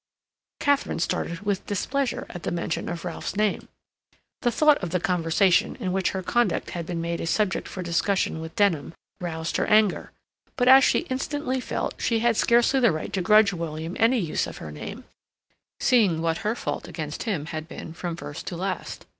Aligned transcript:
Katharine 0.59 0.97
started 0.97 1.41
with 1.41 1.67
displeasure 1.67 2.25
at 2.31 2.41
the 2.41 2.49
mention 2.49 2.89
of 2.89 3.05
Ralph's 3.05 3.35
name. 3.35 3.67
The 4.41 4.49
thought 4.51 4.79
of 4.81 4.89
the 4.89 4.99
conversation 4.99 5.75
in 5.75 5.91
which 5.91 6.09
her 6.09 6.23
conduct 6.23 6.71
had 6.71 6.87
been 6.87 7.01
made 7.01 7.21
a 7.21 7.27
subject 7.27 7.67
for 7.67 7.83
discussion 7.83 8.41
with 8.41 8.55
Denham 8.55 8.95
roused 9.19 9.57
her 9.57 9.67
anger; 9.67 10.11
but, 10.55 10.67
as 10.67 10.83
she 10.83 11.01
instantly 11.11 11.59
felt, 11.61 11.93
she 12.01 12.17
had 12.17 12.35
scarcely 12.35 12.79
the 12.79 12.91
right 12.91 13.13
to 13.13 13.21
grudge 13.21 13.53
William 13.53 13.95
any 13.99 14.17
use 14.17 14.47
of 14.47 14.57
her 14.57 14.71
name, 14.71 15.03
seeing 15.79 16.23
what 16.23 16.39
her 16.39 16.55
fault 16.55 16.87
against 16.87 17.21
him 17.29 17.45
had 17.45 17.67
been 17.67 17.93
from 17.93 18.15
first 18.15 18.47
to 18.47 18.57
last. 18.57 19.05